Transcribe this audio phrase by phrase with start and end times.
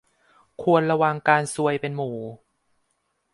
[0.61, 2.17] ควรระวังการซวยเป็นหมู่